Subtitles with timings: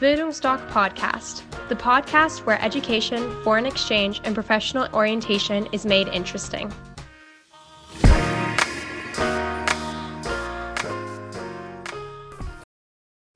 [0.00, 6.72] Bildungsdoc Podcast, the podcast where education, foreign exchange, and professional orientation is made interesting.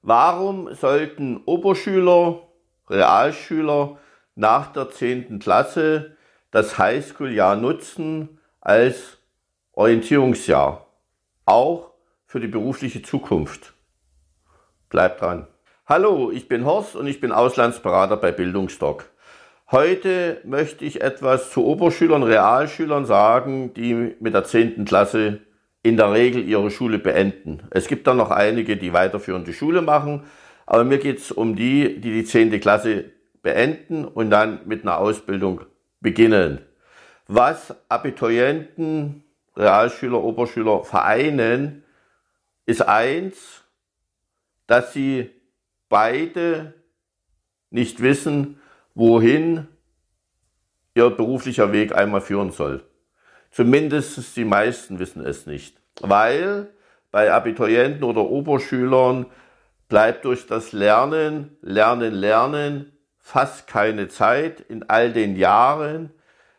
[0.02, 2.46] Warum sollten Oberschüler,
[2.88, 3.98] Realschüler
[4.36, 5.40] nach der 10.
[5.40, 6.16] Klasse
[6.52, 9.18] das Highschool-Jahr nutzen als
[9.72, 10.86] Orientierungsjahr,
[11.44, 11.90] auch
[12.24, 13.74] für die berufliche Zukunft?
[14.90, 15.48] Bleibt dran.
[15.84, 19.10] Hallo, ich bin Horst und ich bin Auslandsberater bei Bildungsdoc.
[19.68, 24.84] Heute möchte ich etwas zu Oberschülern, Realschülern sagen, die mit der 10.
[24.84, 25.40] Klasse
[25.82, 27.64] in der Regel ihre Schule beenden.
[27.70, 30.22] Es gibt dann noch einige, die weiterführende Schule machen,
[30.66, 32.60] aber mir geht es um die, die die 10.
[32.60, 33.06] Klasse
[33.42, 35.62] beenden und dann mit einer Ausbildung
[36.00, 36.60] beginnen.
[37.26, 39.24] Was Abiturienten,
[39.56, 41.82] Realschüler, Oberschüler vereinen,
[42.66, 43.64] ist eins,
[44.68, 45.41] dass sie
[45.92, 46.72] beide
[47.68, 48.58] nicht wissen,
[48.94, 49.68] wohin
[50.94, 52.82] ihr beruflicher Weg einmal führen soll.
[53.50, 56.72] Zumindest die meisten wissen es nicht, weil
[57.10, 59.26] bei Abiturienten oder Oberschülern
[59.90, 66.10] bleibt durch das Lernen, Lernen, Lernen fast keine Zeit in all den Jahren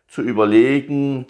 [0.08, 1.26] zu überlegen,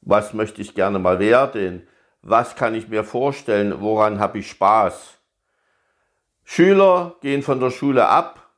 [0.00, 1.86] was möchte ich gerne mal werden,
[2.22, 5.17] was kann ich mir vorstellen, woran habe ich Spaß.
[6.50, 8.48] Schüler gehen von der Schule ab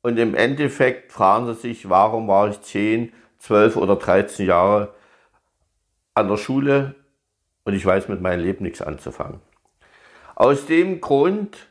[0.00, 4.94] und im Endeffekt fragen sie sich, warum war ich 10, 12 oder 13 Jahre
[6.14, 6.94] an der Schule
[7.64, 9.40] und ich weiß mit meinem Leben nichts anzufangen.
[10.36, 11.66] Aus dem Grund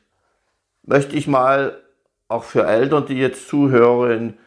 [0.83, 1.81] möchte ich mal
[2.27, 4.37] auch für Eltern, die jetzt zuhören,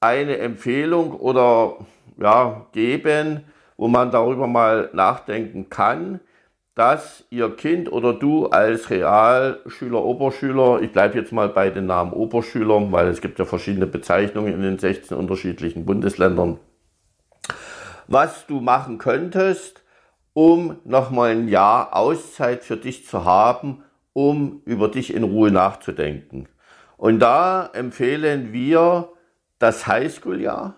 [0.00, 1.76] eine Empfehlung oder
[2.18, 3.44] ja, geben,
[3.76, 6.18] wo man darüber mal nachdenken kann,
[6.76, 12.12] dass Ihr Kind oder du als Realschüler, Oberschüler, ich bleibe jetzt mal bei den Namen
[12.12, 16.60] Oberschüler, weil es gibt ja verschiedene Bezeichnungen in den 16 unterschiedlichen Bundesländern,
[18.08, 19.82] was du machen könntest,
[20.34, 23.82] um nochmal ein Jahr Auszeit für dich zu haben,
[24.12, 26.46] um über dich in Ruhe nachzudenken.
[26.98, 29.08] Und da empfehlen wir
[29.58, 30.74] das Highschool-Jahr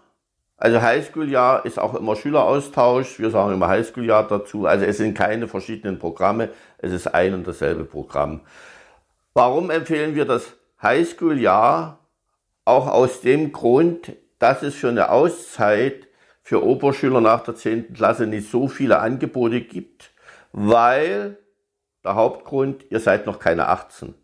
[0.59, 3.21] also Highschool-Jahr ist auch immer Schüleraustausch.
[3.21, 4.67] Wir sagen immer Highschool-Jahr dazu.
[4.67, 6.51] Also es sind keine verschiedenen Programme.
[6.79, 8.41] Es ist ein und dasselbe Programm.
[9.35, 12.01] Warum empfehlen wir das Highschool-Jahr?
[12.65, 16.09] Auch aus dem Grund, dass es für eine Auszeit
[16.43, 17.95] für Oberschüler nach der 10.
[17.95, 20.11] Klasse nicht so viele Angebote gibt,
[20.53, 21.39] weil
[22.05, 24.15] der Hauptgrund, ihr seid noch keine 18.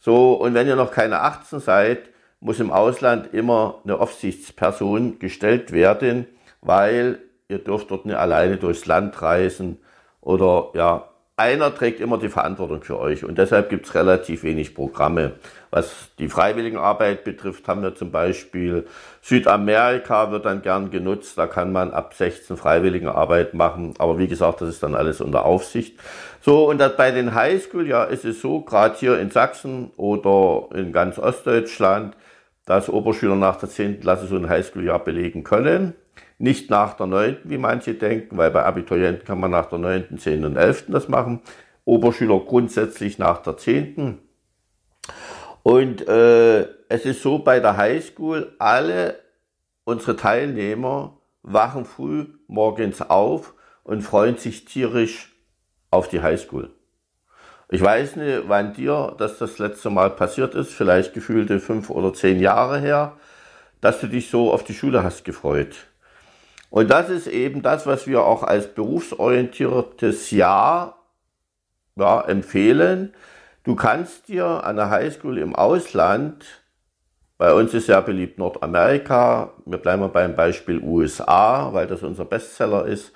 [0.00, 2.08] So, und wenn ihr noch keine 18 seid,
[2.44, 6.26] muss im Ausland immer eine Aufsichtsperson gestellt werden,
[6.60, 7.18] weil
[7.48, 9.78] ihr dürft dort nicht alleine durchs Land reisen
[10.20, 14.74] oder ja, einer trägt immer die Verantwortung für euch und deshalb gibt es relativ wenig
[14.74, 15.32] Programme.
[15.70, 18.86] Was die Freiwilligenarbeit betrifft, haben wir zum Beispiel
[19.22, 24.60] Südamerika wird dann gern genutzt, da kann man ab 16 Freiwilligenarbeit machen, aber wie gesagt,
[24.60, 25.98] das ist dann alles unter Aufsicht.
[26.42, 30.68] So, und das bei den Highschool, ja, ist es so, gerade hier in Sachsen oder
[30.76, 32.14] in ganz Ostdeutschland,
[32.64, 34.00] dass Oberschüler nach der 10.
[34.00, 35.94] Klasse so ein Highschool-Jahr belegen können.
[36.38, 40.18] Nicht nach der 9., wie manche denken, weil bei Abiturienten kann man nach der 9.,
[40.18, 40.44] 10.
[40.44, 40.86] und 11.
[40.88, 41.40] das machen.
[41.84, 44.18] Oberschüler grundsätzlich nach der 10.
[45.62, 49.18] Und äh, es ist so bei der Highschool, alle
[49.84, 55.34] unsere Teilnehmer wachen früh morgens auf und freuen sich tierisch
[55.90, 56.73] auf die Highschool.
[57.70, 62.12] Ich weiß nicht, wann dir das das letzte Mal passiert ist, vielleicht gefühlte fünf oder
[62.12, 63.16] zehn Jahre her,
[63.80, 65.74] dass du dich so auf die Schule hast gefreut.
[66.70, 70.98] Und das ist eben das, was wir auch als berufsorientiertes Jahr
[71.96, 73.14] ja, empfehlen.
[73.62, 76.44] Du kannst dir an der Highschool im Ausland,
[77.36, 82.86] bei uns ist sehr beliebt Nordamerika, wir bleiben beim Beispiel USA, weil das unser Bestseller
[82.86, 83.12] ist,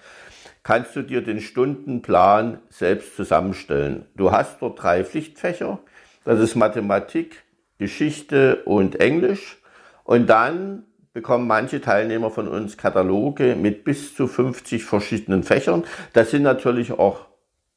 [0.69, 4.05] kannst du dir den Stundenplan selbst zusammenstellen.
[4.17, 5.79] Du hast dort drei Pflichtfächer.
[6.27, 7.43] Das ist Mathematik,
[7.79, 9.57] Geschichte und Englisch.
[10.05, 10.83] Und dann
[11.15, 15.85] bekommen manche Teilnehmer von uns Kataloge mit bis zu 50 verschiedenen Fächern.
[16.13, 17.21] Das sind natürlich auch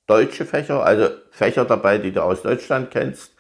[0.06, 3.34] deutsche Fächer, also Fächer dabei, die du aus Deutschland kennst,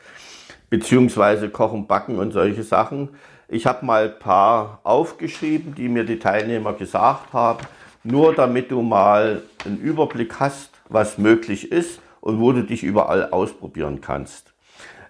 [0.69, 3.09] beziehungsweise Kochen, Backen und solche Sachen.
[3.49, 7.67] Ich habe mal ein paar aufgeschrieben, die mir die Teilnehmer gesagt haben
[8.03, 13.29] nur damit du mal einen Überblick hast, was möglich ist und wo du dich überall
[13.31, 14.53] ausprobieren kannst.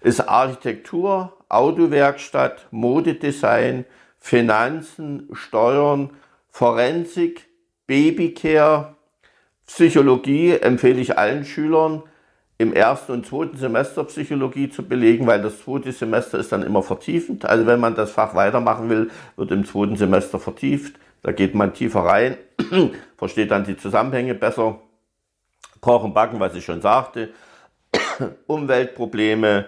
[0.01, 3.85] Ist Architektur, Autowerkstatt, Modedesign,
[4.19, 6.11] Finanzen, Steuern,
[6.49, 7.47] Forensik,
[7.88, 8.95] Babycare,
[9.67, 12.03] Psychologie empfehle ich allen Schülern.
[12.57, 16.83] im ersten und zweiten Semester Psychologie zu belegen, weil das zweite Semester ist dann immer
[16.83, 17.43] vertiefend.
[17.43, 20.99] Also wenn man das Fach weitermachen will, wird im zweiten Semester vertieft.
[21.23, 22.38] Da geht man tiefer rein,
[23.18, 24.79] versteht dann die Zusammenhänge besser.
[25.79, 27.29] Kochen, Backen, was ich schon sagte.
[28.47, 29.68] Umweltprobleme,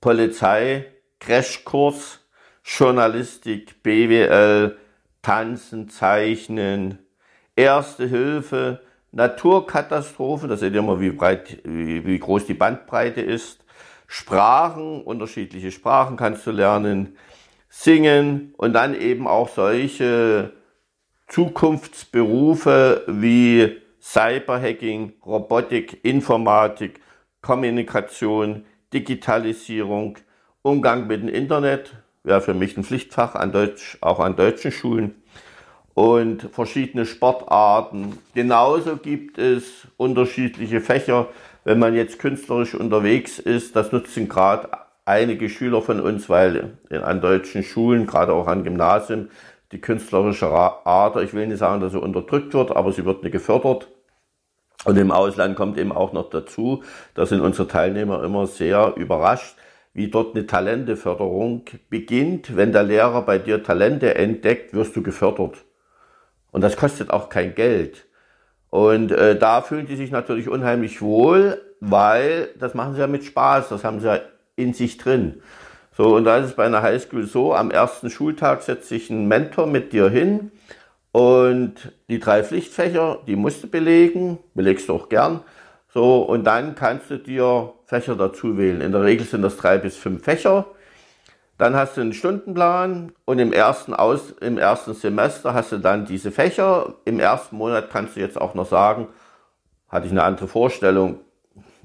[0.00, 0.86] Polizei,
[1.20, 2.20] Crashkurs,
[2.64, 4.76] Journalistik, BWL,
[5.22, 6.98] Tanzen, Zeichnen,
[7.56, 8.80] Erste Hilfe,
[9.10, 13.64] Naturkatastrophe, da seht ihr mal, wie breit, wie, wie groß die Bandbreite ist.
[14.06, 17.16] Sprachen, unterschiedliche Sprachen kannst du lernen,
[17.68, 20.52] singen und dann eben auch solche
[21.28, 27.00] Zukunftsberufe wie Cyberhacking, Robotik, Informatik,
[27.42, 30.16] Kommunikation, Digitalisierung,
[30.62, 31.94] Umgang mit dem Internet,
[32.24, 35.14] wäre für mich ein Pflichtfach an Deutsch, auch an deutschen Schulen
[35.94, 38.18] und verschiedene Sportarten.
[38.34, 41.28] Genauso gibt es unterschiedliche Fächer.
[41.64, 44.70] Wenn man jetzt künstlerisch unterwegs ist, das nutzen gerade
[45.04, 49.30] einige Schüler von uns, weil an deutschen Schulen, gerade auch an Gymnasien,
[49.72, 53.32] die künstlerische Ader, ich will nicht sagen, dass sie unterdrückt wird, aber sie wird nicht
[53.32, 53.88] gefördert.
[54.84, 56.82] Und im Ausland kommt eben auch noch dazu,
[57.14, 59.56] da sind unsere Teilnehmer immer sehr überrascht,
[59.92, 62.56] wie dort eine Talenteförderung beginnt.
[62.56, 65.64] Wenn der Lehrer bei dir Talente entdeckt, wirst du gefördert.
[66.52, 68.06] Und das kostet auch kein Geld.
[68.70, 73.24] Und äh, da fühlen die sich natürlich unheimlich wohl, weil das machen sie ja mit
[73.24, 74.20] Spaß, das haben sie ja
[74.56, 75.42] in sich drin.
[75.98, 79.26] So, und da ist es bei einer Highschool so, am ersten Schultag setzt sich ein
[79.26, 80.52] Mentor mit dir hin
[81.10, 81.74] und
[82.08, 85.40] die drei Pflichtfächer, die musst du belegen, belegst du auch gern.
[85.92, 88.80] So, und dann kannst du dir Fächer dazu wählen.
[88.80, 90.66] In der Regel sind das drei bis fünf Fächer.
[91.56, 96.06] Dann hast du einen Stundenplan und im ersten, Aus, im ersten Semester hast du dann
[96.06, 96.94] diese Fächer.
[97.06, 99.08] Im ersten Monat kannst du jetzt auch noch sagen,
[99.88, 101.18] hatte ich eine andere Vorstellung,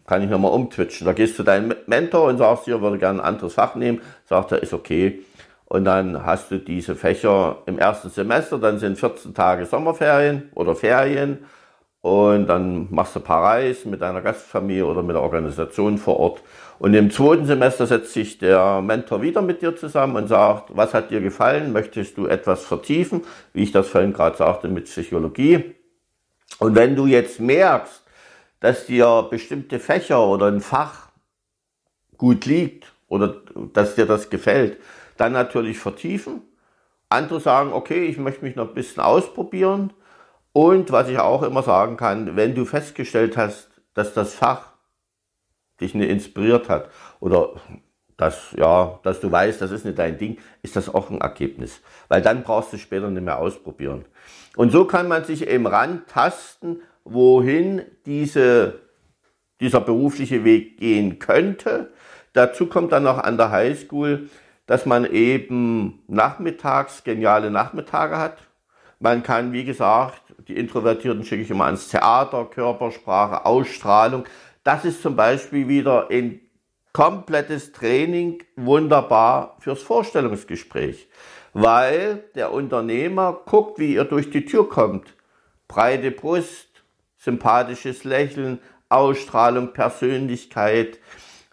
[0.06, 1.06] kann ich nochmal umtwitchen.
[1.06, 4.02] Da gehst du deinen Mentor und sagst dir, würde gerne ein anderes Fach nehmen.
[4.26, 5.24] Sagt er, ist okay.
[5.66, 10.76] Und dann hast du diese Fächer im ersten Semester, dann sind 14 Tage Sommerferien oder
[10.76, 11.46] Ferien.
[12.02, 16.20] Und dann machst du ein paar Reisen mit deiner Gastfamilie oder mit der Organisation vor
[16.20, 16.44] Ort.
[16.78, 20.94] Und im zweiten Semester setzt sich der Mentor wieder mit dir zusammen und sagt, was
[20.94, 21.72] hat dir gefallen?
[21.72, 23.22] Möchtest du etwas vertiefen?
[23.54, 25.76] Wie ich das vorhin gerade sagte mit Psychologie.
[26.60, 28.03] Und wenn du jetzt merkst,
[28.64, 31.10] dass dir bestimmte Fächer oder ein Fach
[32.18, 33.36] gut liegt oder
[33.74, 34.78] dass dir das gefällt,
[35.18, 36.42] dann natürlich vertiefen.
[37.10, 39.92] Andere sagen, okay, ich möchte mich noch ein bisschen ausprobieren.
[40.54, 44.72] Und was ich auch immer sagen kann, wenn du festgestellt hast, dass das Fach
[45.82, 46.90] dich nicht inspiriert hat
[47.20, 47.56] oder
[48.16, 51.82] dass, ja, dass du weißt, das ist nicht dein Ding, ist das auch ein Ergebnis.
[52.08, 54.06] Weil dann brauchst du später nicht mehr ausprobieren.
[54.56, 58.80] Und so kann man sich eben rantasten, wohin diese,
[59.60, 61.92] dieser berufliche Weg gehen könnte.
[62.34, 64.30] Dazu kommt dann noch an der Highschool,
[64.66, 68.38] dass man eben nachmittags geniale Nachmittage hat.
[69.00, 74.26] Man kann, wie gesagt, die Introvertierten schicke ich immer ans Theater, Körpersprache, Ausstrahlung.
[74.64, 76.40] Das ist zum Beispiel wieder ein
[76.94, 81.08] komplettes Training wunderbar fürs Vorstellungsgespräch,
[81.54, 85.16] weil der Unternehmer guckt, wie ihr durch die Tür kommt.
[85.68, 86.73] Breite Brust,
[87.24, 88.60] sympathisches Lächeln,
[88.90, 91.00] Ausstrahlung, Persönlichkeit.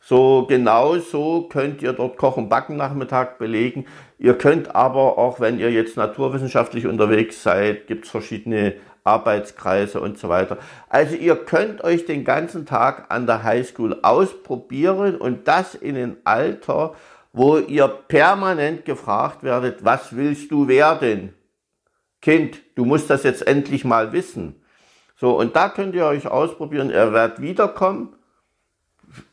[0.02, 3.86] So genau so könnt ihr dort Kochen Backen Nachmittag belegen.
[4.18, 8.74] Ihr könnt aber auch, wenn ihr jetzt naturwissenschaftlich unterwegs seid, gibt es verschiedene
[9.04, 10.58] Arbeitskreise und so weiter.
[10.88, 16.16] Also ihr könnt euch den ganzen Tag an der Highschool ausprobieren und das in einem
[16.24, 16.94] Alter,
[17.32, 21.34] wo ihr permanent gefragt werdet, was willst du werden?
[22.20, 24.59] Kind, du musst das jetzt endlich mal wissen.
[25.20, 28.16] So, und da könnt ihr euch ausprobieren, ihr werdet wiederkommen.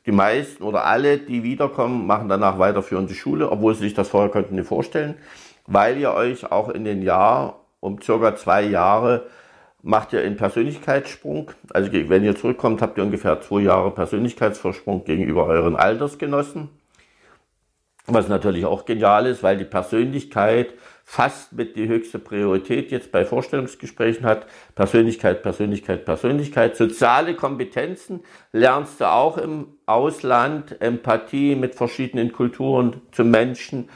[0.06, 4.30] Die meisten oder alle, die wiederkommen, machen danach weiterführende Schule, obwohl sie sich das vorher
[4.30, 5.16] könnten nicht vorstellen,
[5.66, 9.28] weil ihr euch auch in den Jahr um circa zwei Jahre
[9.82, 11.52] macht ihr einen Persönlichkeitssprung.
[11.70, 16.68] Also wenn ihr zurückkommt, habt ihr ungefähr zwei Jahre Persönlichkeitsvorsprung gegenüber euren Altersgenossen.
[18.08, 20.74] Was natürlich auch genial ist, weil die Persönlichkeit
[21.10, 24.46] fast mit die höchste Priorität jetzt bei Vorstellungsgesprächen hat.
[24.76, 26.76] Persönlichkeit, Persönlichkeit, Persönlichkeit.
[26.76, 30.82] Soziale Kompetenzen lernst du auch im Ausland.
[30.82, 33.90] Empathie mit verschiedenen Kulturen zum Menschen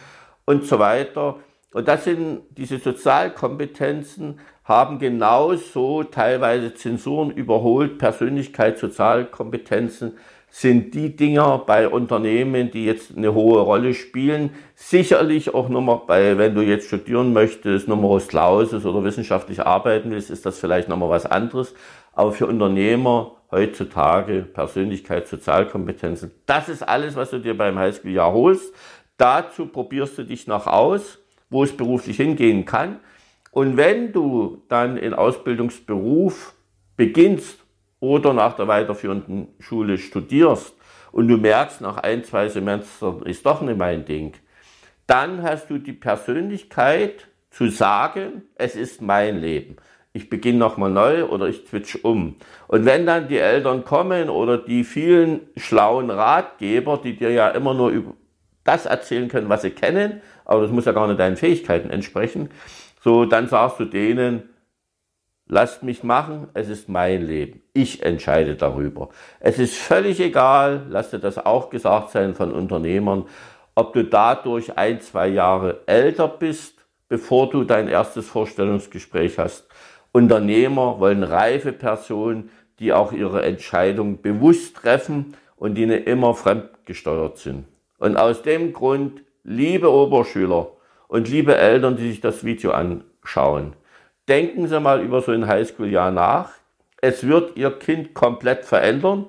[0.46, 1.40] und so weiter.
[1.74, 7.98] Und das sind diese Sozialkompetenzen, haben genauso teilweise Zensuren überholt.
[7.98, 10.18] Persönlichkeit, Sozialkompetenzen
[10.54, 14.50] sind die Dinger bei Unternehmen, die jetzt eine hohe Rolle spielen.
[14.76, 20.30] Sicherlich auch nochmal bei, wenn du jetzt studieren möchtest, Numerus Clausus oder wissenschaftlich arbeiten willst,
[20.30, 21.74] ist das vielleicht nochmal was anderes.
[22.12, 28.74] Aber für Unternehmer heutzutage Persönlichkeit, Sozialkompetenzen, das ist alles, was du dir beim Highschool-Jahr holst.
[29.16, 33.00] Dazu probierst du dich noch aus, wo es beruflich hingehen kann.
[33.52, 36.56] Und wenn du dann in Ausbildungsberuf
[36.98, 37.61] beginnst
[38.02, 40.76] oder nach der weiterführenden Schule studierst
[41.14, 44.34] und du merkst, nach ein, zwei Semestern ist doch nicht mein Ding,
[45.08, 49.78] dann hast du die Persönlichkeit zu sagen, es ist mein Leben.
[50.14, 52.36] Ich beginne nochmal neu oder ich switch um.
[52.68, 57.74] Und wenn dann die Eltern kommen oder die vielen schlauen Ratgeber, die dir ja immer
[57.74, 58.14] nur über
[58.64, 62.50] das erzählen können, was sie kennen, aber das muss ja gar nicht deinen Fähigkeiten entsprechen,
[63.02, 64.51] so dann sagst du denen,
[65.52, 67.62] lasst mich machen, es ist mein Leben.
[67.74, 69.10] Ich entscheide darüber.
[69.42, 73.26] Es ist völlig egal, lass dir das auch gesagt sein von Unternehmern,
[73.76, 79.68] ob du dadurch ein, zwei Jahre älter bist, bevor du dein erstes Vorstellungsgespräch hast.
[80.14, 87.38] Unternehmer wollen reife Personen, die auch ihre Entscheidung bewusst treffen und die nicht immer fremdgesteuert
[87.38, 87.66] sind.
[88.00, 90.72] Und aus dem Grund, liebe Oberschüler
[91.10, 93.74] und liebe Eltern, die sich das Video anschauen,
[94.32, 96.52] denken Sie mal über so ein Highschool-Jahr nach.
[97.02, 99.28] Es wird Ihr Kind komplett verändern.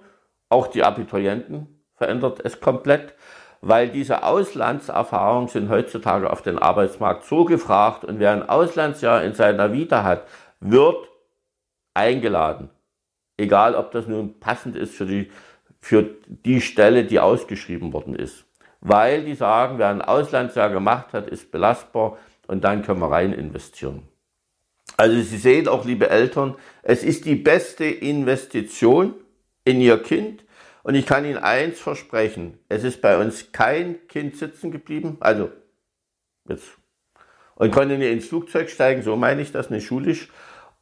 [0.49, 3.15] Auch die Abiturienten verändert es komplett,
[3.61, 9.35] weil diese Auslandserfahrungen sind heutzutage auf den Arbeitsmarkt so gefragt und wer ein Auslandsjahr in
[9.35, 10.29] seiner Vita hat,
[10.61, 11.09] wird
[11.95, 12.71] eingeladen.
[13.37, 15.33] Egal, ob das nun passend ist für die,
[15.81, 18.45] für die Stelle, die ausgeschrieben worden ist
[18.83, 22.19] weil die sagen, wer ein Auslandsjahr gemacht hat, ist belastbar
[22.49, 24.09] und dann können wir rein investieren.
[24.97, 29.15] Also Sie sehen auch, liebe Eltern, es ist die beste Investition
[29.65, 30.45] in Ihr Kind.
[30.83, 35.51] Und ich kann Ihnen eins versprechen, es ist bei uns kein Kind sitzen geblieben, also
[36.49, 36.77] jetzt,
[37.55, 40.29] und konnte nicht ins Flugzeug steigen, so meine ich das nicht schulisch.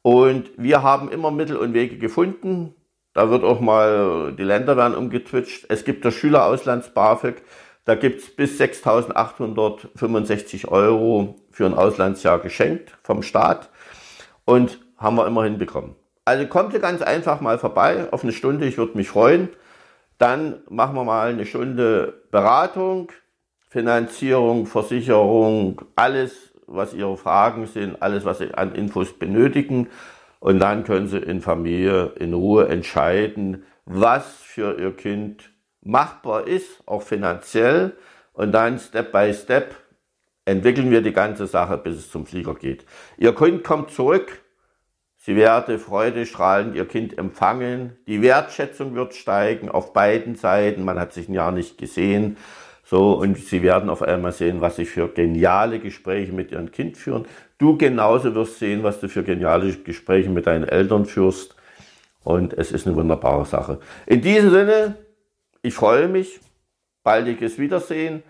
[0.00, 2.74] Und wir haben immer Mittel und Wege gefunden.
[3.12, 5.66] Da wird auch mal, die Länder werden umgetwitscht.
[5.68, 7.42] Es gibt das Schülerauslands-BAföG.
[7.84, 13.68] Da gibt es bis 6.865 Euro für ein Auslandsjahr geschenkt vom Staat
[14.44, 15.96] und haben wir immerhin bekommen.
[16.24, 19.48] Also kommt ihr ganz einfach mal vorbei auf eine Stunde, ich würde mich freuen.
[20.18, 23.10] Dann machen wir mal eine Stunde Beratung,
[23.68, 29.88] Finanzierung, Versicherung, alles, was Ihre Fragen sind, alles, was Sie an Infos benötigen.
[30.40, 35.50] Und dann können Sie in Familie in Ruhe entscheiden, was für Ihr Kind
[35.82, 37.96] machbar ist, auch finanziell.
[38.32, 39.74] Und dann Step by Step
[40.50, 42.84] entwickeln wir die ganze Sache, bis es zum Flieger geht.
[43.16, 44.42] Ihr Kind kommt zurück.
[45.16, 47.96] Sie werde Freude strahlend Ihr Kind empfangen.
[48.06, 50.84] Die Wertschätzung wird steigen auf beiden Seiten.
[50.84, 52.36] Man hat sich ein Jahr nicht gesehen.
[52.84, 56.96] So, und Sie werden auf einmal sehen, was Sie für geniale Gespräche mit Ihrem Kind
[56.96, 57.26] führen.
[57.58, 61.54] Du genauso wirst sehen, was du für geniale Gespräche mit deinen Eltern führst.
[62.24, 63.78] Und es ist eine wunderbare Sache.
[64.06, 64.96] In diesem Sinne,
[65.62, 66.40] ich freue mich,
[67.04, 68.22] baldiges Wiedersehen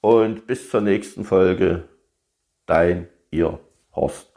[0.00, 1.88] und bis zur nächsten Folge.
[2.66, 3.58] Dein, ihr
[3.94, 4.29] Horst.